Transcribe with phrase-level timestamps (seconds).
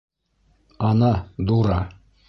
[0.87, 1.13] Ана,
[1.47, 1.79] дура!